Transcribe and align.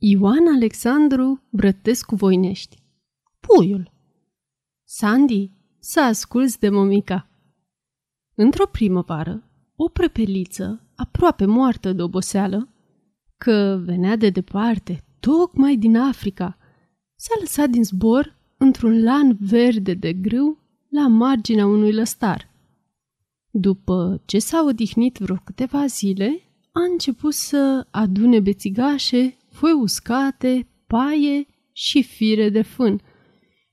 Ioan 0.00 0.46
Alexandru 0.54 1.42
Brătescu 1.50 2.14
Voinești 2.14 2.76
Puiul 3.40 3.90
Sandy, 4.84 5.50
să 5.78 6.00
asculți 6.00 6.58
de 6.58 6.68
mămica. 6.68 7.28
Într-o 8.34 8.66
primăvară, 8.66 9.50
o 9.76 9.88
prepeliță, 9.88 10.92
aproape 10.96 11.44
moartă 11.44 11.92
de 11.92 12.02
oboseală, 12.02 12.68
că 13.36 13.80
venea 13.84 14.16
de 14.16 14.30
departe, 14.30 15.04
tocmai 15.20 15.76
din 15.76 15.96
Africa, 15.96 16.58
s-a 17.14 17.34
lăsat 17.40 17.70
din 17.70 17.84
zbor 17.84 18.36
într-un 18.56 19.02
lan 19.02 19.36
verde 19.40 19.94
de 19.94 20.12
grâu 20.12 20.58
la 20.88 21.06
marginea 21.06 21.66
unui 21.66 21.92
lăstar. 21.92 22.50
După 23.50 24.22
ce 24.24 24.38
s-a 24.38 24.64
odihnit 24.64 25.16
vreo 25.16 25.36
câteva 25.44 25.86
zile, 25.86 26.40
a 26.72 26.80
început 26.90 27.32
să 27.32 27.86
adune 27.90 28.40
bețigașe 28.40 29.37
foi 29.58 29.72
uscate, 29.72 30.68
paie 30.86 31.46
și 31.72 32.02
fire 32.02 32.48
de 32.48 32.62
fân 32.62 33.00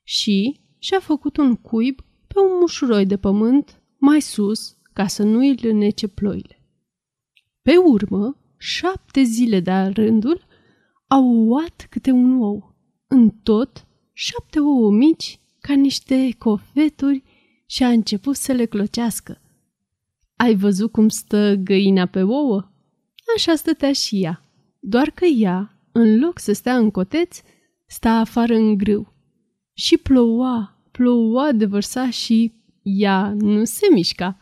și 0.03 0.59
și-a 0.79 0.99
făcut 0.99 1.37
un 1.37 1.55
cuib 1.55 1.99
pe 2.27 2.39
un 2.39 2.57
mușuroi 2.59 3.05
de 3.05 3.17
pământ 3.17 3.81
mai 3.97 4.21
sus 4.21 4.77
ca 4.93 5.07
să 5.07 5.23
nu 5.23 5.37
îi 5.37 5.55
lânece 5.61 6.07
ploile. 6.07 6.63
Pe 7.61 7.77
urmă, 7.77 8.37
șapte 8.57 9.23
zile 9.23 9.59
de 9.59 9.71
rândul, 9.71 10.45
au 11.07 11.25
uat 11.25 11.87
câte 11.89 12.11
un 12.11 12.41
ou. 12.41 12.75
În 13.07 13.29
tot, 13.29 13.87
șapte 14.13 14.59
ouă 14.59 14.91
mici, 14.91 15.39
ca 15.59 15.73
niște 15.73 16.35
cofeturi, 16.37 17.23
și 17.65 17.83
a 17.83 17.89
început 17.89 18.35
să 18.35 18.51
le 18.51 18.65
clocească. 18.65 19.41
Ai 20.35 20.55
văzut 20.55 20.91
cum 20.91 21.09
stă 21.09 21.55
găina 21.55 22.05
pe 22.05 22.23
ouă? 22.23 22.69
Așa 23.35 23.55
stătea 23.55 23.93
și 23.93 24.23
ea, 24.23 24.45
doar 24.79 25.09
că 25.09 25.25
ea 25.25 25.74
în 25.97 26.19
loc 26.19 26.39
să 26.39 26.53
stea 26.53 26.77
în 26.77 26.91
coteț, 26.91 27.41
sta 27.85 28.11
afară 28.11 28.55
în 28.55 28.77
grâu. 28.77 29.13
Și 29.73 29.97
ploua, 29.97 30.81
ploua 30.91 31.51
de 31.51 31.65
vărsa 31.65 32.09
și 32.09 32.53
ea 32.81 33.33
nu 33.37 33.63
se 33.63 33.87
mișca. 33.91 34.37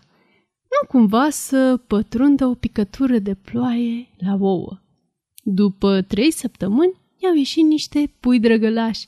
Nu 0.61 0.87
cumva 0.87 1.29
să 1.29 1.77
pătrundă 1.87 2.45
o 2.45 2.53
picătură 2.53 3.19
de 3.19 3.33
ploaie 3.33 4.07
la 4.17 4.37
ouă. 4.39 4.79
După 5.43 6.01
trei 6.01 6.31
săptămâni 6.31 7.01
i-au 7.17 7.35
ieșit 7.35 7.63
niște 7.63 8.13
pui 8.19 8.39
drăgălași, 8.39 9.07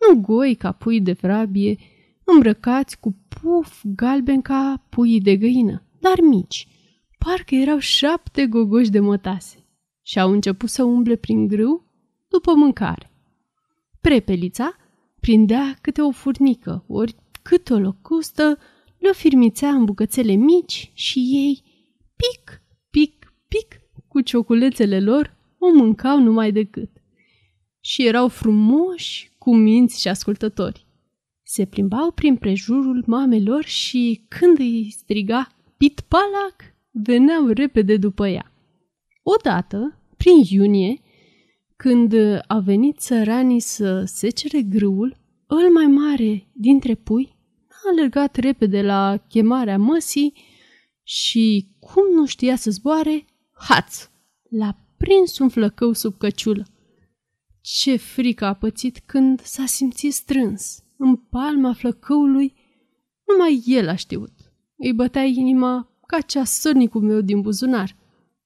nu 0.00 0.20
goi 0.20 0.54
ca 0.54 0.72
pui 0.72 1.00
de 1.00 1.12
vrabie, 1.12 1.78
îmbrăcați 2.24 3.00
cu 3.00 3.16
puf 3.28 3.82
galben 3.84 4.42
ca 4.42 4.86
pui 4.88 5.20
de 5.20 5.36
găină, 5.36 5.82
dar 6.00 6.20
mici. 6.20 6.68
Parcă 7.18 7.54
erau 7.54 7.78
șapte 7.78 8.46
gogoși 8.46 8.90
de 8.90 9.00
mătase 9.00 9.59
și 10.10 10.18
au 10.18 10.30
început 10.30 10.68
să 10.68 10.82
umble 10.82 11.16
prin 11.16 11.46
grâu 11.46 11.84
după 12.28 12.54
mâncare. 12.54 13.10
Prepelița 14.00 14.76
prindea 15.20 15.78
câte 15.80 16.00
o 16.00 16.10
furnică, 16.10 16.84
ori 16.88 17.14
cât 17.42 17.70
o 17.70 17.78
locustă, 17.78 18.58
le-o 18.98 19.12
firmițea 19.12 19.68
în 19.68 19.84
bucățele 19.84 20.32
mici 20.32 20.90
și 20.94 21.18
ei, 21.18 21.62
pic, 22.16 22.62
pic, 22.90 23.32
pic, 23.48 23.80
cu 24.08 24.20
cioculețele 24.20 25.00
lor, 25.00 25.36
o 25.58 25.72
mâncau 25.72 26.18
numai 26.18 26.52
decât. 26.52 26.90
Și 27.80 28.06
erau 28.06 28.28
frumoși, 28.28 29.30
cu 29.38 29.54
minți 29.54 30.00
și 30.00 30.08
ascultători. 30.08 30.86
Se 31.42 31.64
plimbau 31.64 32.10
prin 32.10 32.36
prejurul 32.36 33.04
mamelor 33.06 33.64
și 33.64 34.24
când 34.28 34.58
îi 34.58 34.90
striga 34.90 35.48
pit-palac, 35.76 36.74
veneau 36.90 37.46
repede 37.46 37.96
după 37.96 38.28
ea. 38.28 38.52
Odată, 39.22 39.99
prin 40.20 40.42
iunie, 40.48 41.00
când 41.76 42.14
a 42.46 42.58
venit 42.58 42.98
țăranii 42.98 43.60
să 43.60 44.04
secere 44.04 44.62
grâul, 44.62 45.16
îl 45.46 45.72
mai 45.72 45.86
mare 45.86 46.48
dintre 46.52 46.94
pui 46.94 47.36
a 47.68 47.88
alergat 47.90 48.36
repede 48.36 48.82
la 48.82 49.16
chemarea 49.28 49.78
măsii 49.78 50.34
și, 51.02 51.74
cum 51.78 52.02
nu 52.14 52.26
știa 52.26 52.56
să 52.56 52.70
zboare, 52.70 53.24
haț! 53.52 54.08
L-a 54.50 54.78
prins 54.96 55.38
un 55.38 55.48
flăcău 55.48 55.92
sub 55.92 56.18
căciulă. 56.18 56.66
Ce 57.60 57.96
frică 57.96 58.44
a 58.44 58.54
pățit 58.54 58.98
când 58.98 59.40
s-a 59.40 59.66
simțit 59.66 60.12
strâns 60.12 60.82
în 60.96 61.16
palma 61.16 61.72
flăcăului, 61.72 62.54
numai 63.26 63.62
el 63.66 63.88
a 63.88 63.94
știut. 63.94 64.32
Îi 64.76 64.92
bătea 64.92 65.24
inima 65.24 66.00
ca 66.06 66.20
cea 66.20 66.44
sărnicul 66.44 67.02
meu 67.02 67.20
din 67.20 67.40
buzunar, 67.40 67.96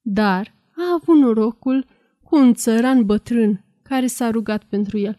dar 0.00 0.53
a 0.76 0.98
avut 1.00 1.16
norocul 1.16 1.86
cu 2.22 2.36
un 2.36 2.54
țăran 2.54 3.04
bătrân 3.04 3.64
care 3.82 4.06
s-a 4.06 4.30
rugat 4.30 4.64
pentru 4.64 4.98
el. 4.98 5.18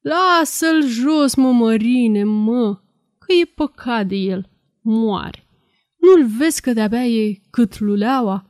Lasă-l 0.00 0.86
jos, 0.86 1.34
mă, 1.34 1.52
mărine, 1.52 2.24
mă, 2.24 2.80
că 3.18 3.32
e 3.32 3.44
păcat 3.44 4.06
de 4.06 4.16
el. 4.16 4.48
Moare. 4.80 5.46
Nu-l 5.96 6.26
vezi 6.26 6.60
că 6.60 6.72
de-abia 6.72 7.06
e 7.06 7.40
cât 7.50 7.78
luleaua? 7.78 8.46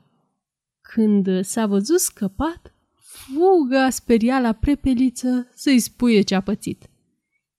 Când 0.80 1.44
s-a 1.44 1.66
văzut 1.66 2.00
scăpat, 2.00 2.74
fuga 2.94 3.84
a 3.84 3.90
speriat 3.90 4.42
la 4.42 4.52
prepeliță 4.52 5.50
să-i 5.54 5.78
spuie 5.78 6.20
ce-a 6.20 6.40
pățit. 6.40 6.90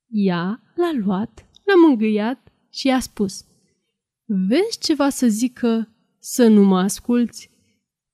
Ea 0.08 0.62
l-a 0.76 0.92
luat, 1.06 1.46
l-a 1.64 1.88
mângâiat 1.88 2.52
și 2.70 2.88
i-a 2.88 3.00
spus 3.00 3.44
Vezi 4.26 4.80
ceva 4.80 5.10
să 5.10 5.28
zică 5.28 5.90
să 6.20 6.48
nu 6.48 6.64
mă 6.64 6.80
asculți? 6.80 7.50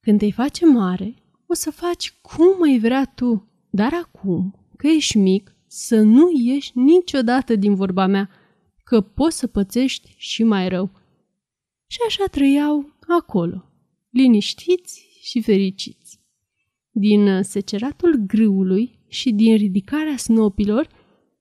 Când 0.06 0.20
te 0.20 0.32
face 0.32 0.66
mare, 0.66 1.16
o 1.48 1.54
să 1.54 1.72
faci 1.72 2.14
cum 2.22 2.58
mai 2.60 2.80
vrea 2.80 3.06
tu, 3.06 3.48
dar 3.70 3.94
acum, 3.94 4.56
că 4.78 4.88
ești 4.88 5.18
mic, 5.18 5.56
să 5.68 6.02
nu 6.02 6.30
ieși 6.34 6.72
niciodată 6.74 7.56
din 7.56 7.76
vorba 7.76 8.06
mea, 8.06 8.30
că 8.84 9.02
poți 9.02 9.38
să 9.38 9.48
pățești 9.48 10.16
și 10.18 10.44
mai 10.44 10.70
rău. 10.70 10.92
Și 11.88 11.98
așa 12.08 12.26
trăiau 12.32 12.96
acolo, 13.08 13.72
liniștiți 14.10 15.20
și 15.22 15.42
fericiți. 15.42 16.20
Din 16.92 17.42
seceratul 17.44 18.16
grâului 18.28 19.00
și 19.08 19.32
din 19.32 19.56
ridicarea 19.56 20.18
snopilor 20.18 20.88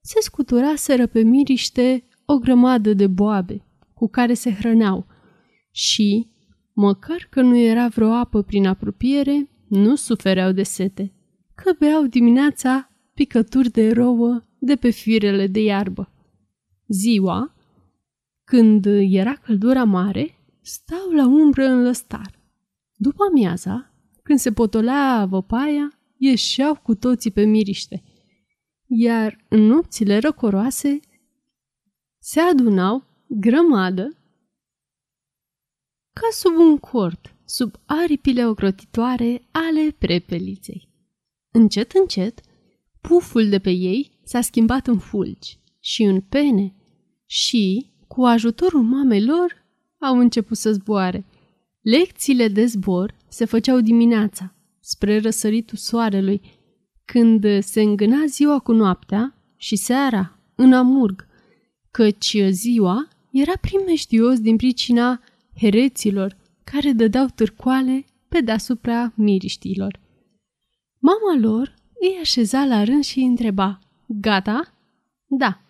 se 0.01 0.21
scuturaseră 0.21 1.07
pe 1.07 1.23
miriște 1.23 2.09
o 2.25 2.39
grămadă 2.39 2.95
de 2.95 3.07
boabe 3.07 3.65
cu 3.95 4.09
care 4.09 4.35
se 4.35 4.53
hrăneau 4.55 5.07
și, 5.71 6.29
măcar 6.75 7.27
că 7.31 7.41
nu 7.41 7.57
era 7.57 7.89
vreo 7.89 8.13
apă 8.13 8.43
prin 8.43 8.67
apropiere, 8.67 9.49
nu 9.69 9.95
sufereau 9.95 10.53
de 10.53 10.63
sete, 10.63 11.13
că 11.55 11.73
beau 11.79 12.07
dimineața 12.07 12.91
picături 13.15 13.71
de 13.71 13.93
rouă 13.93 14.43
de 14.59 14.77
pe 14.77 14.91
firele 14.91 15.47
de 15.47 15.63
iarbă. 15.63 16.13
Ziua, 16.89 17.55
când 18.45 18.87
era 19.11 19.35
căldura 19.35 19.85
mare, 19.85 20.39
stau 20.61 21.11
la 21.11 21.27
umbră 21.27 21.65
în 21.65 21.83
lăstar. 21.83 22.43
După 22.97 23.25
amiaza, 23.31 23.95
când 24.23 24.39
se 24.39 24.53
potolea 24.53 25.27
văpaia, 25.29 25.99
ieșeau 26.17 26.81
cu 26.83 26.95
toții 26.95 27.31
pe 27.31 27.45
miriște, 27.45 28.03
iar 28.87 29.45
în 29.49 29.61
nopțile 29.61 30.19
răcoroase 30.19 31.01
se 32.19 32.41
adunau 32.41 33.05
grămadă 33.27 34.24
ca 36.21 36.29
sub 36.31 36.57
un 36.57 36.79
cort 36.79 37.35
sub 37.45 37.75
aripile 37.85 38.47
ocrotitoare 38.47 39.49
ale 39.51 39.95
prepeliței. 39.99 40.89
Încet, 41.51 41.93
încet, 41.93 42.41
puful 43.01 43.49
de 43.49 43.59
pe 43.59 43.71
ei 43.71 44.21
s-a 44.25 44.41
schimbat 44.41 44.87
în 44.87 44.99
fulgi 44.99 45.59
și 45.81 46.03
în 46.03 46.21
pene 46.21 46.75
și, 47.27 47.93
cu 48.09 48.23
ajutorul 48.25 48.83
mamelor, 48.83 49.65
au 49.99 50.19
început 50.19 50.57
să 50.57 50.73
zboare. 50.73 51.27
Lecțiile 51.81 52.49
de 52.49 52.65
zbor 52.65 53.17
se 53.29 53.45
făceau 53.45 53.81
dimineața, 53.81 54.55
spre 54.81 55.19
răsăritul 55.19 55.79
soarelui, 55.79 56.41
când 57.05 57.63
se 57.63 57.81
îngâna 57.81 58.25
ziua 58.27 58.59
cu 58.59 58.73
noaptea 58.73 59.35
și 59.57 59.77
seara, 59.77 60.39
în 60.55 60.73
amurg, 60.73 61.27
căci 61.91 62.37
ziua 62.51 63.09
era 63.31 63.53
primejdios 63.61 64.41
din 64.41 64.57
pricina 64.57 65.21
hereților 65.57 66.37
care 66.65 66.93
dădeau 66.93 67.27
târcoale 67.35 68.05
pe 68.29 68.41
deasupra 68.41 69.13
miriștilor. 69.17 70.01
Mama 70.99 71.39
lor 71.41 71.75
îi 72.01 72.19
așeza 72.21 72.65
la 72.65 72.85
rând 72.85 73.05
și 73.05 73.19
îi 73.19 73.25
întreba, 73.25 73.79
Gata? 74.07 74.75
Da, 75.27 75.61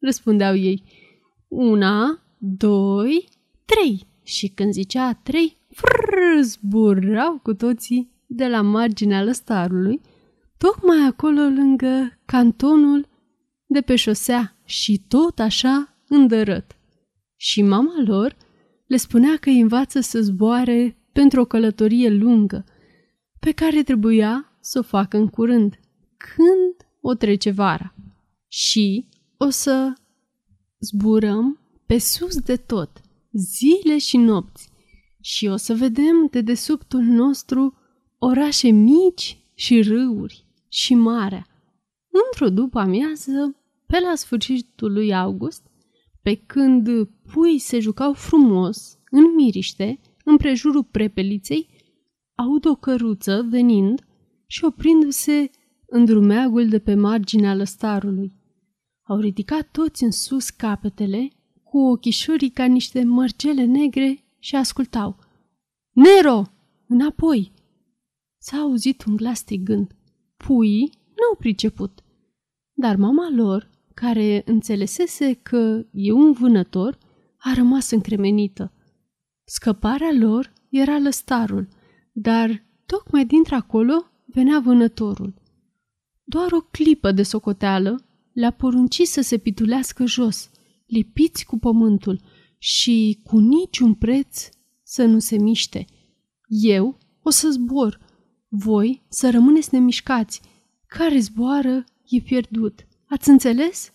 răspundeau 0.00 0.56
ei. 0.56 0.82
Una, 1.48 2.22
doi, 2.38 3.28
trei. 3.64 4.06
Și 4.22 4.48
când 4.48 4.72
zicea 4.72 5.12
trei, 5.12 5.56
frrr, 5.70 6.40
zburau 6.42 7.40
cu 7.42 7.54
toții 7.54 8.10
de 8.26 8.48
la 8.48 8.60
marginea 8.60 9.22
lăstarului, 9.22 10.00
tocmai 10.58 11.06
acolo 11.06 11.40
lângă 11.40 12.18
cantonul 12.24 13.08
de 13.66 13.80
pe 13.80 13.96
șosea 13.96 14.56
și 14.64 15.02
tot 15.08 15.38
așa 15.38 15.96
îndărăt. 16.08 16.76
Și 17.36 17.62
mama 17.62 18.02
lor 18.04 18.36
le 18.90 18.96
spunea 18.96 19.36
că 19.36 19.48
îi 19.48 19.60
învață 19.60 20.00
să 20.00 20.20
zboare 20.20 20.96
pentru 21.12 21.40
o 21.40 21.44
călătorie 21.44 22.08
lungă, 22.08 22.64
pe 23.40 23.52
care 23.52 23.82
trebuia 23.82 24.52
să 24.60 24.78
o 24.78 24.82
facă 24.82 25.16
în 25.16 25.28
curând, 25.28 25.80
când 26.16 26.88
o 27.00 27.14
trece 27.14 27.50
vara. 27.50 27.94
Și 28.48 29.06
o 29.36 29.50
să 29.50 29.92
zburăm 30.80 31.58
pe 31.86 31.98
sus 31.98 32.38
de 32.38 32.56
tot, 32.56 33.00
zile 33.32 33.98
și 33.98 34.16
nopți, 34.16 34.68
și 35.20 35.46
o 35.46 35.56
să 35.56 35.74
vedem 35.74 36.26
de 36.30 36.40
desubtul 36.40 37.00
nostru 37.00 37.74
orașe 38.18 38.70
mici 38.70 39.38
și 39.54 39.82
râuri 39.82 40.46
și 40.68 40.94
marea. 40.94 41.46
Într-o 42.26 42.48
după 42.48 42.78
amiază, 42.78 43.56
pe 43.86 43.98
la 44.00 44.14
sfârșitul 44.14 44.92
lui 44.92 45.14
august, 45.14 45.69
pe 46.22 46.34
când 46.34 47.08
pui 47.32 47.58
se 47.58 47.78
jucau 47.78 48.12
frumos, 48.12 48.98
în 49.10 49.34
miriște, 49.34 50.00
împrejurul 50.24 50.84
prepeliței, 50.84 51.68
aud 52.34 52.64
o 52.64 52.74
căruță 52.74 53.46
venind 53.50 54.04
și 54.46 54.64
oprindu-se 54.64 55.50
în 55.86 56.04
drumeagul 56.04 56.68
de 56.68 56.78
pe 56.78 56.94
marginea 56.94 57.54
lăstarului. 57.54 58.32
Au 59.02 59.18
ridicat 59.18 59.70
toți 59.70 60.04
în 60.04 60.10
sus 60.10 60.50
capetele, 60.50 61.28
cu 61.62 61.78
ochișorii 61.78 62.50
ca 62.50 62.64
niște 62.64 63.04
mărgele 63.04 63.64
negre 63.64 64.24
și 64.38 64.56
ascultau. 64.56 65.16
Nero! 65.90 66.42
Înapoi! 66.86 67.52
S-a 68.38 68.56
auzit 68.56 69.04
un 69.04 69.16
glas 69.16 69.38
strigând. 69.38 69.96
Puii 70.36 70.92
n-au 71.06 71.36
priceput. 71.38 72.02
Dar 72.72 72.96
mama 72.96 73.30
lor, 73.30 73.70
care 74.00 74.42
înțelesese 74.46 75.32
că 75.32 75.86
e 75.92 76.12
un 76.12 76.32
vânător, 76.32 76.98
a 77.36 77.54
rămas 77.54 77.90
încremenită. 77.90 78.72
Scăparea 79.44 80.10
lor 80.18 80.52
era 80.70 80.98
lăstarul, 80.98 81.68
dar 82.12 82.64
tocmai 82.86 83.26
dintr-acolo 83.26 84.04
venea 84.26 84.60
vânătorul. 84.60 85.34
Doar 86.24 86.52
o 86.52 86.60
clipă 86.60 87.12
de 87.12 87.22
socoteală 87.22 88.04
le-a 88.32 88.50
poruncit 88.50 89.06
să 89.06 89.20
se 89.20 89.38
pitulească 89.38 90.04
jos, 90.04 90.50
lipiți 90.86 91.44
cu 91.44 91.58
pământul 91.58 92.20
și 92.58 93.20
cu 93.24 93.38
niciun 93.38 93.94
preț 93.94 94.48
să 94.82 95.04
nu 95.04 95.18
se 95.18 95.38
miște. 95.38 95.84
Eu 96.48 96.98
o 97.22 97.30
să 97.30 97.50
zbor, 97.50 98.00
voi 98.48 99.02
să 99.08 99.30
rămâneți 99.30 99.74
nemișcați. 99.74 100.40
Care 100.86 101.18
zboară 101.18 101.84
e 102.08 102.20
pierdut. 102.20 102.84
Ați 103.10 103.28
înțeles? 103.28 103.92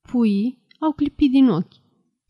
Puii 0.00 0.66
au 0.78 0.92
clipit 0.92 1.30
din 1.30 1.48
ochi, 1.48 1.74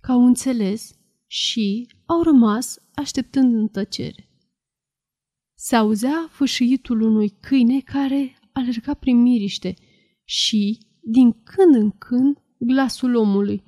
că 0.00 0.12
au 0.12 0.24
înțeles 0.24 0.94
și 1.26 1.88
au 2.06 2.22
rămas 2.22 2.78
așteptând 2.94 3.54
în 3.54 3.68
tăcere. 3.68 4.30
Se 5.54 5.76
auzea 5.76 6.28
fâșâitul 6.30 7.00
unui 7.00 7.28
câine 7.40 7.80
care 7.80 8.38
alerga 8.52 8.94
prin 8.94 9.22
miriște 9.22 9.74
și, 10.24 10.78
din 11.00 11.32
când 11.42 11.74
în 11.74 11.90
când, 11.90 12.42
glasul 12.58 13.14
omului. 13.14 13.62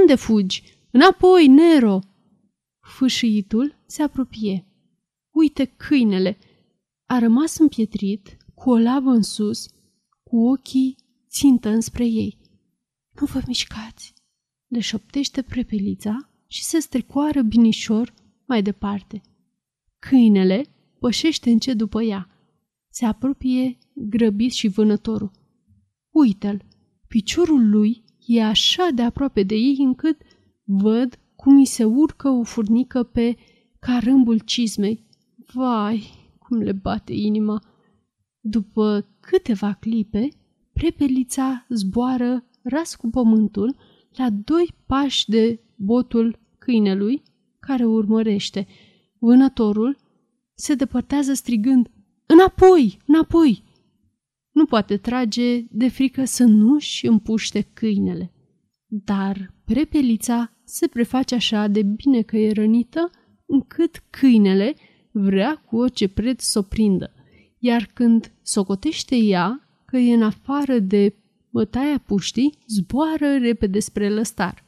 Unde 0.00 0.14
fugi? 0.14 0.62
Înapoi, 0.90 1.46
Nero!" 1.46 1.98
Fâșâitul 2.80 3.74
se 3.86 4.02
apropie. 4.02 4.66
Uite 5.30 5.64
câinele! 5.64 6.38
A 7.06 7.18
rămas 7.18 7.58
împietrit, 7.58 8.36
cu 8.54 8.70
o 8.70 8.78
lavă 8.78 9.10
în 9.10 9.22
sus, 9.22 9.66
cu 10.22 10.48
ochii 10.48 10.96
țintă 11.28 11.68
înspre 11.68 12.04
ei. 12.04 12.38
Nu 13.20 13.26
vă 13.26 13.40
mișcați, 13.46 14.14
le 14.66 14.80
șoptește 14.80 15.42
prepelița 15.42 16.30
și 16.46 16.64
se 16.64 16.78
strecoară 16.78 17.42
binișor 17.42 18.14
mai 18.46 18.62
departe. 18.62 19.20
Câinele 19.98 20.64
pășește 20.98 21.50
încet 21.50 21.76
după 21.76 22.02
ea. 22.02 22.28
Se 22.90 23.04
apropie 23.04 23.78
grăbit 23.94 24.52
și 24.52 24.68
vânătorul. 24.68 25.30
Uită-l, 26.10 26.64
piciorul 27.08 27.68
lui 27.68 28.04
e 28.26 28.44
așa 28.44 28.88
de 28.94 29.02
aproape 29.02 29.42
de 29.42 29.54
ei 29.54 29.76
încât 29.78 30.20
văd 30.64 31.18
cum 31.36 31.56
îi 31.56 31.66
se 31.66 31.84
urcă 31.84 32.28
o 32.28 32.42
furnică 32.42 33.02
pe 33.02 33.36
carâmbul 33.78 34.38
cizmei. 34.38 35.04
Vai, 35.52 36.10
cum 36.38 36.58
le 36.58 36.72
bate 36.72 37.12
inima! 37.12 37.62
După 38.40 39.06
câteva 39.20 39.72
clipe, 39.72 40.28
prepelița 40.78 41.66
zboară 41.68 42.44
ras 42.62 42.94
cu 42.94 43.08
pământul 43.08 43.76
la 44.16 44.30
doi 44.30 44.74
pași 44.86 45.28
de 45.28 45.60
botul 45.74 46.38
câinelui 46.58 47.22
care 47.58 47.84
urmărește. 47.84 48.66
Vânătorul 49.18 49.96
se 50.54 50.74
depărtează 50.74 51.32
strigând 51.32 51.90
Înapoi! 52.26 52.98
Înapoi! 53.06 53.62
Nu 54.50 54.64
poate 54.64 54.96
trage 54.96 55.60
de 55.70 55.88
frică 55.88 56.24
să 56.24 56.44
nu-și 56.44 57.06
împuște 57.06 57.60
câinele. 57.72 58.32
Dar 58.86 59.54
prepelița 59.64 60.52
se 60.64 60.86
preface 60.86 61.34
așa 61.34 61.66
de 61.66 61.82
bine 61.82 62.22
că 62.22 62.36
e 62.36 62.52
rănită, 62.52 63.10
încât 63.46 64.02
câinele 64.10 64.74
vrea 65.10 65.54
cu 65.54 65.76
orice 65.76 66.08
preț 66.08 66.42
să 66.42 66.58
o 66.58 66.62
prindă. 66.62 67.12
Iar 67.58 67.90
când 67.94 68.32
socotește 68.42 69.16
ea 69.16 69.67
că 69.90 69.96
e 69.96 70.14
în 70.14 70.22
afară 70.22 70.78
de 70.78 71.14
bătaia 71.50 71.98
puștii, 71.98 72.58
zboară 72.66 73.36
repede 73.36 73.78
spre 73.78 74.08
lăstar. 74.08 74.64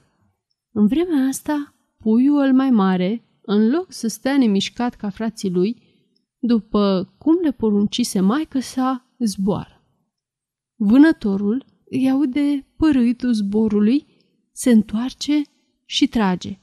În 0.73 0.87
vremea 0.87 1.27
asta, 1.27 1.75
puiul 1.99 2.53
mai 2.53 2.71
mare, 2.71 3.25
în 3.43 3.71
loc 3.71 3.93
să 3.93 4.09
stea 4.09 4.37
nemișcat 4.37 4.95
ca 4.95 5.11
frații 5.11 5.51
lui, 5.51 5.83
după 6.39 7.15
cum 7.19 7.39
le 7.43 7.51
poruncise 7.51 8.21
maică 8.21 8.61
sa, 8.61 9.15
zboară. 9.19 9.85
Vânătorul 10.77 11.65
îi 11.91 12.11
aude 12.11 12.67
părâitul 12.77 13.33
zborului, 13.33 14.07
se 14.53 14.71
întoarce 14.71 15.43
și 15.85 16.07
trage. 16.07 16.59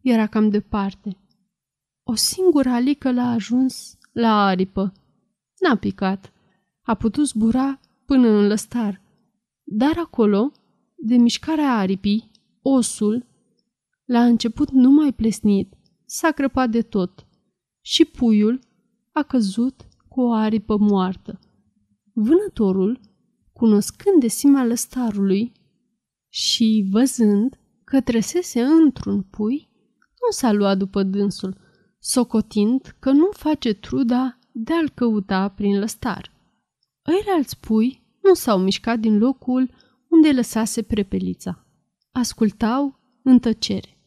Era 0.00 0.26
cam 0.26 0.48
departe. 0.48 1.16
O 2.02 2.14
singură 2.14 2.68
alică 2.68 3.12
l-a 3.12 3.30
ajuns 3.30 3.98
la 4.12 4.44
aripă. 4.44 4.92
N-a 5.60 5.76
picat. 5.76 6.32
A 6.88 6.94
putut 6.94 7.26
zbura 7.26 7.80
până 8.04 8.28
în 8.28 8.46
lăstar. 8.46 9.02
Dar 9.64 9.98
acolo, 9.98 10.52
de 10.96 11.16
mișcarea 11.16 11.76
aripii, 11.76 12.30
osul 12.62 13.26
l-a 14.04 14.24
început 14.24 14.70
numai 14.70 15.12
plesnit, 15.12 15.74
s-a 16.04 16.30
crăpat 16.30 16.70
de 16.70 16.82
tot 16.82 17.26
și 17.80 18.04
puiul 18.04 18.60
a 19.12 19.22
căzut 19.22 19.88
cu 20.08 20.20
o 20.20 20.32
aripă 20.32 20.76
moartă. 20.76 21.38
Vânătorul, 22.12 23.00
cunoscând 23.52 24.20
de 24.20 24.28
simea 24.28 24.64
lăstarului 24.64 25.52
și 26.28 26.88
văzând 26.90 27.58
că 27.84 28.00
tresese 28.00 28.62
într-un 28.62 29.22
pui, 29.22 29.68
nu 29.94 30.30
s-a 30.30 30.52
luat 30.52 30.78
după 30.78 31.02
dânsul, 31.02 31.56
socotind 31.98 32.96
că 32.98 33.10
nu 33.10 33.28
face 33.32 33.72
truda 33.72 34.38
de 34.52 34.72
a-l 34.72 34.88
căuta 34.88 35.48
prin 35.48 35.78
lăstar. 35.78 36.36
Alți 37.36 37.60
pui 37.60 38.02
nu 38.22 38.34
s-au 38.34 38.58
mișcat 38.58 38.98
din 38.98 39.18
locul 39.18 39.70
unde 40.08 40.32
lăsase 40.32 40.82
prepelița. 40.82 41.66
Ascultau 42.12 42.98
în 43.22 43.38
tăcere. 43.38 43.98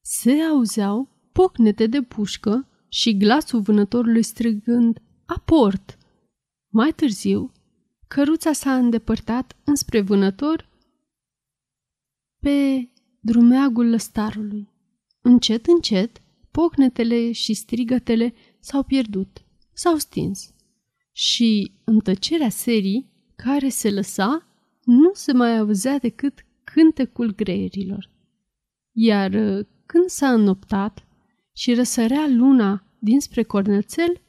Se 0.00 0.32
auzeau 0.32 1.08
pocnete 1.32 1.86
de 1.86 2.02
pușcă 2.02 2.68
și 2.88 3.16
glasul 3.16 3.60
vânătorului 3.60 4.22
strigând 4.22 5.02
Aport! 5.26 5.98
Mai 6.68 6.92
târziu, 6.92 7.52
căruța 8.08 8.52
s-a 8.52 8.76
îndepărtat 8.76 9.56
înspre 9.64 10.00
vânător 10.00 10.68
pe 12.40 12.88
drumeagul 13.20 13.90
lăstarului. 13.90 14.68
Încet, 15.20 15.66
încet, 15.66 16.22
pocnetele 16.50 17.32
și 17.32 17.54
strigătele 17.54 18.34
s-au 18.60 18.82
pierdut, 18.82 19.44
s-au 19.72 19.96
stins. 19.96 20.53
Și 21.16 21.72
în 21.84 21.98
tăcerea 21.98 22.48
serii, 22.48 23.10
care 23.36 23.68
se 23.68 23.90
lăsa, 23.90 24.46
nu 24.84 25.10
se 25.12 25.32
mai 25.32 25.58
auzea 25.58 25.98
decât 25.98 26.46
cântecul 26.64 27.34
greierilor. 27.34 28.10
Iar 28.92 29.30
când 29.86 30.06
s-a 30.06 30.32
înnoptat 30.32 31.06
și 31.52 31.74
răsărea 31.74 32.26
luna 32.28 32.86
dinspre 32.98 33.42
cornățel, 33.42 34.20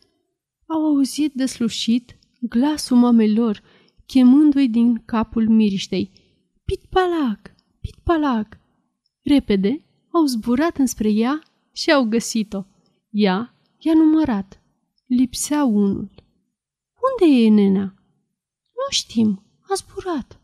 au 0.65 0.85
auzit 0.85 1.33
deslușit 1.33 2.17
glasul 2.41 2.97
mamelor 2.97 3.61
chemându-i 4.05 4.69
din 4.69 5.01
capul 5.05 5.49
miriștei. 5.49 6.11
Pit-palac! 6.65 7.55
Pit-palac! 7.81 8.59
Repede 9.23 9.85
au 10.11 10.25
zburat 10.25 10.77
înspre 10.77 11.09
ea 11.09 11.41
și 11.71 11.91
au 11.91 12.03
găsit-o. 12.03 12.63
Ea 13.09 13.55
i-a 13.77 13.93
numărat. 13.93 14.61
Lipsea 15.05 15.63
unul. 15.63 16.09
Unde 17.07 17.35
e 17.35 17.49
nenea? 17.49 17.93
Nu 18.71 18.87
știm, 18.89 19.43
a 19.61 19.73
zburat. 19.73 20.39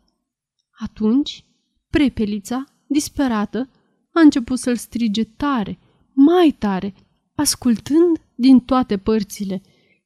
Atunci, 0.72 1.46
prepelița, 1.90 2.64
disperată, 2.88 3.70
a 4.14 4.20
început 4.20 4.60
să-l 4.60 4.76
strige 4.76 5.24
tare, 5.24 5.80
mai 6.14 6.56
tare, 6.60 6.94
ascultând 7.36 8.22
din 8.36 8.60
toate 8.60 8.98
părțile. 8.98 9.62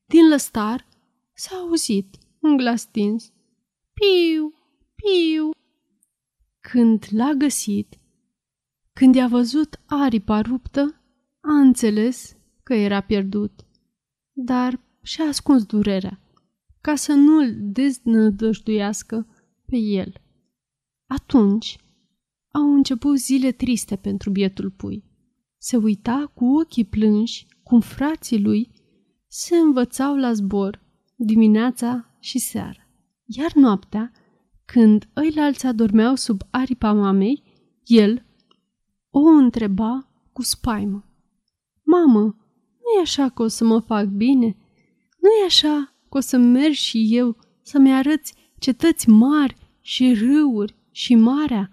Din 0.05 0.27
lăstar 0.29 0.85
s-a 1.33 1.55
auzit 1.55 2.17
un 2.39 2.57
glas 2.57 2.81
stins. 2.81 3.31
Piu, 3.93 4.53
piu. 4.95 5.49
Când 6.59 7.05
l-a 7.09 7.33
găsit, 7.33 7.97
când 8.93 9.15
i-a 9.15 9.27
văzut 9.27 9.79
aripa 9.85 10.41
ruptă, 10.41 11.01
a 11.41 11.59
înțeles 11.59 12.35
că 12.63 12.73
era 12.73 13.01
pierdut, 13.01 13.65
dar 14.31 14.79
și-a 15.01 15.25
ascuns 15.25 15.63
durerea, 15.63 16.19
ca 16.85 16.95
să 16.95 17.13
nu-l 17.13 17.55
deznădăjduiască 17.57 19.27
pe 19.65 19.77
el. 19.77 20.13
Atunci 21.07 21.77
au 22.51 22.73
început 22.73 23.17
zile 23.17 23.51
triste 23.51 23.95
pentru 23.95 24.29
bietul 24.29 24.71
pui. 24.71 25.03
Se 25.57 25.77
uita 25.77 26.31
cu 26.33 26.45
ochii 26.45 26.85
plânși 26.85 27.47
cum 27.63 27.79
frații 27.79 28.41
lui 28.41 28.71
se 29.27 29.55
învățau 29.55 30.15
la 30.15 30.33
zbor 30.33 30.81
dimineața 31.15 32.17
și 32.19 32.39
seara. 32.39 32.89
Iar 33.25 33.53
noaptea, 33.53 34.11
când 34.65 35.09
ăilalți 35.15 35.65
adormeau 35.65 36.15
sub 36.15 36.41
aripa 36.49 36.93
mamei, 36.93 37.43
el 37.83 38.25
o 39.09 39.19
întreba 39.19 40.09
cu 40.33 40.41
spaimă. 40.41 41.05
Mamă, 41.83 42.21
nu 42.79 42.99
e 42.99 43.01
așa 43.01 43.29
că 43.29 43.43
o 43.43 43.47
să 43.47 43.63
mă 43.63 43.79
fac 43.79 44.05
bine? 44.05 44.57
nu 45.25 45.29
e 45.41 45.45
așa 45.45 45.94
că 46.15 46.21
o 46.21 46.23
să 46.23 46.37
mergi 46.37 46.81
și 46.81 47.07
eu 47.09 47.37
să-mi 47.61 47.93
arăți 47.93 48.33
cetăți 48.59 49.09
mari 49.09 49.55
și 49.81 50.13
râuri 50.13 50.75
și 50.91 51.15
marea? 51.15 51.71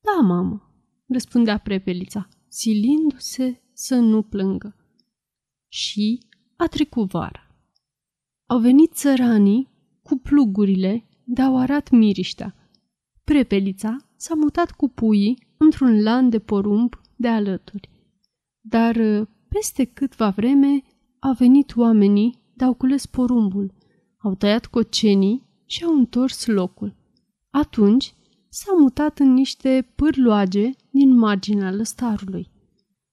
Da, 0.00 0.20
mamă, 0.22 0.72
răspundea 1.08 1.58
prepelița, 1.58 2.28
silindu-se 2.48 3.62
să 3.72 3.94
nu 3.94 4.22
plângă. 4.22 4.76
Și 5.68 6.18
a 6.56 6.66
trecut 6.66 7.10
vara. 7.10 7.46
Au 8.46 8.58
venit 8.58 8.92
țăranii 8.92 9.68
cu 10.02 10.16
plugurile 10.16 11.08
de-au 11.24 11.58
arat 11.58 11.90
miriștea. 11.90 12.70
Prepelița 13.24 13.96
s-a 14.16 14.34
mutat 14.34 14.70
cu 14.70 14.88
puii 14.88 15.46
într-un 15.56 16.02
lan 16.02 16.28
de 16.28 16.38
porumb 16.38 17.00
de 17.16 17.28
alături. 17.28 17.90
Dar 18.60 18.96
peste 19.48 19.84
câtva 19.84 20.30
vreme 20.30 20.82
au 21.18 21.32
venit 21.32 21.76
oamenii 21.76 22.39
de-au 22.60 22.74
cules 22.74 23.06
porumbul, 23.06 23.74
au 24.18 24.34
tăiat 24.34 24.66
cocenii 24.66 25.48
și 25.66 25.84
au 25.84 25.94
întors 25.94 26.46
locul. 26.46 26.96
Atunci 27.50 28.14
s-au 28.48 28.78
mutat 28.78 29.18
în 29.18 29.32
niște 29.32 29.92
pârloage 29.94 30.70
din 30.90 31.16
marginea 31.18 31.70
lăstarului. 31.72 32.50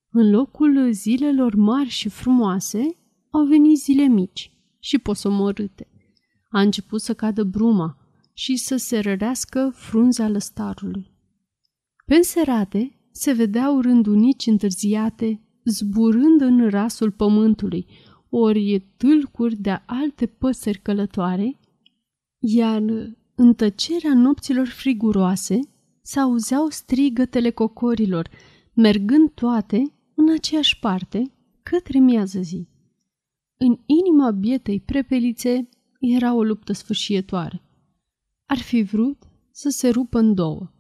În 0.10 0.30
locul 0.30 0.92
zilelor 0.92 1.56
mari 1.56 1.90
și 1.90 2.10
frumoase 2.10 2.98
au 3.30 3.46
venit 3.46 3.78
zile 3.78 4.08
mici 4.08 4.52
și 4.80 4.98
posomorâte. 4.98 5.88
A 6.50 6.62
început 6.62 7.02
să 7.02 7.14
cadă 7.14 7.44
bruma 7.44 7.98
și 8.34 8.56
să 8.56 8.76
se 8.78 9.00
rărească 9.00 9.72
frunza 9.74 10.28
lăstarului. 10.28 11.12
Pe 12.06 12.22
serate 12.22 13.00
se 13.12 13.32
vedeau 13.32 13.82
rândunici 13.82 14.46
întârziate, 14.46 15.42
zburând 15.66 16.42
în 16.42 16.70
rasul 16.70 17.12
pământului, 17.12 17.88
ori 18.30 18.86
tâlcuri 18.98 19.56
de 19.56 19.82
alte 19.86 20.26
păsări 20.26 20.80
călătoare, 20.82 21.60
iar 22.40 22.82
în 23.36 23.54
tăcerea 23.54 24.14
nopților 24.14 24.68
friguroase 24.68 25.60
se 26.02 26.20
auzeau 26.20 26.70
strigătele 26.70 27.50
cocorilor, 27.50 28.30
mergând 28.74 29.32
toate 29.32 29.94
în 30.16 30.32
aceeași 30.32 30.80
parte 30.80 31.32
către 31.64 32.00
miază 32.00 32.40
zi. 32.40 32.68
În 33.58 33.80
inima 33.86 34.32
bietei 34.32 34.80
prepelițe 34.80 35.70
era 36.00 36.34
o 36.34 36.44
luptă 36.44 36.74
sfârșietoare. 36.74 37.62
Ar 38.46 38.58
fi 38.58 38.82
vrut 38.82 39.24
să 39.52 39.70
se 39.70 39.90
rupă 39.90 40.20
în 40.20 40.34
două. 40.34 40.72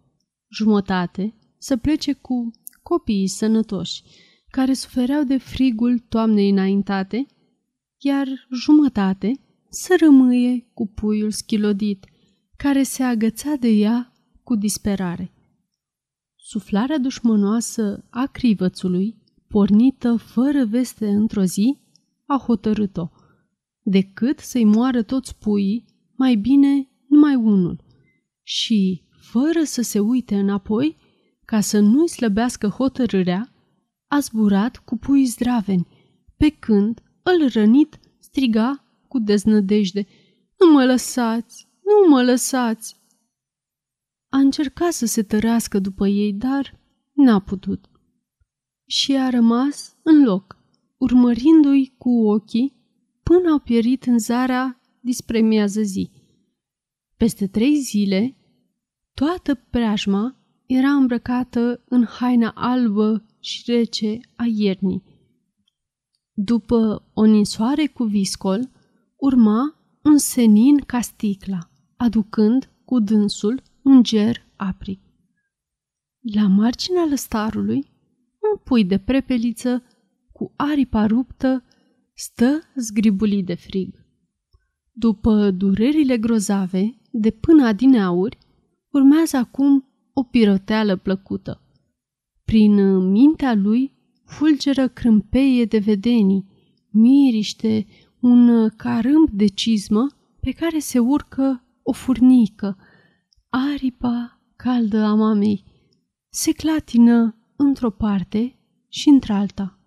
Jumătate 0.50 1.34
să 1.58 1.78
plece 1.78 2.14
cu 2.14 2.52
copiii 2.84 3.28
sănătoși, 3.28 4.04
care 4.50 4.74
sufereau 4.74 5.24
de 5.24 5.38
frigul 5.38 6.00
toamnei 6.00 6.50
înaintate, 6.50 7.26
iar 7.98 8.48
jumătate 8.52 9.40
să 9.70 9.96
rămâie 10.00 10.68
cu 10.74 10.88
puiul 10.88 11.32
schilodit, 11.32 12.06
care 12.58 12.84
se 12.84 13.04
agăța 13.04 13.56
de 13.60 13.68
ea 13.68 14.12
cu 14.44 14.56
disperare. 14.56 15.32
Suflarea 16.36 16.98
dușmănoasă 16.98 18.06
a 18.10 18.26
crivățului, 18.26 19.18
pornită 19.48 20.16
fără 20.16 20.66
veste 20.66 21.08
într-o 21.10 21.44
zi, 21.44 21.78
a 22.26 22.38
hotărât-o. 22.46 23.10
Decât 23.84 24.40
să-i 24.40 24.66
moară 24.66 25.02
toți 25.02 25.38
puii, 25.38 25.86
mai 26.16 26.36
bine 26.36 26.90
numai 27.08 27.36
unul. 27.36 27.84
Și, 28.44 29.04
fără 29.20 29.64
să 29.64 29.82
se 29.82 30.00
uite 30.00 30.40
înapoi, 30.40 30.98
ca 31.46 31.60
să 31.60 31.80
nu-i 31.80 32.10
slăbească 32.10 32.68
hotărârea, 32.68 33.54
a 34.08 34.20
zburat 34.20 34.78
cu 34.78 34.98
pui 34.98 35.26
zdraveni, 35.26 35.88
pe 36.38 36.50
când 36.50 37.02
îl 37.32 37.50
rănit 37.50 38.00
striga 38.20 38.84
cu 39.08 39.20
deznădejde. 39.20 40.08
Nu 40.60 40.72
mă 40.72 40.86
lăsați! 40.86 41.68
Nu 41.84 42.10
mă 42.10 42.24
lăsați! 42.24 42.96
A 44.30 44.38
încercat 44.38 44.92
să 44.92 45.06
se 45.06 45.24
tărească 45.24 45.80
după 45.80 46.08
ei, 46.08 46.34
dar 46.34 46.80
n-a 47.14 47.40
putut. 47.40 47.90
Și 48.86 49.16
a 49.16 49.30
rămas 49.30 49.96
în 50.04 50.24
loc, 50.24 50.58
urmărindu-i 50.98 51.96
cu 51.98 52.10
ochii 52.10 52.76
până 53.24 53.50
au 53.50 53.60
pierit 53.60 54.04
în 54.06 54.20
zarea 54.20 54.82
dispre 55.00 55.40
miază 55.40 55.82
zi. 55.82 56.12
Peste 57.18 57.48
trei 57.48 57.76
zile, 57.76 58.36
toată 59.14 59.56
preajma 59.56 60.36
era 60.66 60.90
îmbrăcată 60.90 61.84
în 61.90 62.06
haina 62.06 62.52
albă 62.56 63.26
și 63.40 63.72
rece 63.72 64.20
a 64.36 64.44
iernii. 64.46 65.04
După 66.40 67.10
o 67.14 67.26
ninsoare 67.26 67.88
cu 67.88 68.04
viscol, 68.04 68.70
urma 69.16 69.76
un 70.04 70.18
senin 70.18 70.78
ca 70.78 71.02
sticla, 71.02 71.70
aducând 71.96 72.72
cu 72.86 73.00
dânsul 73.00 73.62
un 73.84 74.04
ger 74.04 74.46
aprig. 74.56 75.00
La 76.36 76.48
marginea 76.48 77.06
lăstarului, 77.10 77.86
un 78.52 78.58
pui 78.64 78.86
de 78.86 78.98
prepeliță 78.98 79.84
cu 80.32 80.54
aripa 80.56 81.06
ruptă 81.06 81.64
stă 82.14 82.62
zgribulit 82.76 83.46
de 83.46 83.56
frig. 83.56 84.06
După 84.92 85.52
durerile 85.52 86.18
grozave 86.18 86.98
de 87.12 87.32
până 87.32 87.66
adineauri, 87.66 88.38
urmează 88.92 89.38
acum 89.38 89.86
o 90.14 90.24
piroteală 90.24 90.96
plăcută. 90.96 91.62
Prin 92.44 92.98
mintea 92.98 93.54
lui 93.54 93.97
fulgeră 94.28 94.88
crâmpeie 94.88 95.66
de 95.66 95.78
vedenii, 95.78 96.46
miriște, 96.90 97.86
un 98.20 98.70
carâmp 98.70 99.30
de 99.30 99.46
cizmă 99.46 100.08
pe 100.40 100.52
care 100.52 100.80
se 100.80 101.00
urcă 101.00 101.64
o 101.84 101.92
furnică, 101.92 102.78
aripa 103.50 104.42
caldă 104.56 105.04
a 105.04 105.14
mamei, 105.14 105.64
se 106.30 106.52
clatină 106.52 107.38
într-o 107.56 107.92
parte 107.92 108.60
și 108.88 109.10
într-alta 109.10 109.80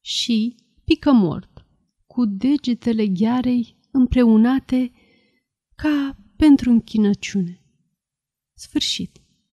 și 0.00 0.54
pică 0.84 1.12
mort, 1.12 1.66
cu 2.06 2.24
degetele 2.24 3.06
ghearei 3.06 3.76
împreunate 3.90 4.92
ca 5.74 6.16
pentru 6.36 6.70
închinăciune. 6.70 7.62
Sfârșit. 8.54 9.21